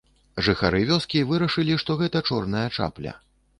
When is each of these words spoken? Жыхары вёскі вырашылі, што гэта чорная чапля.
Жыхары 0.45 0.79
вёскі 0.91 1.21
вырашылі, 1.33 1.77
што 1.85 1.99
гэта 2.01 2.25
чорная 2.33 2.67
чапля. 2.77 3.17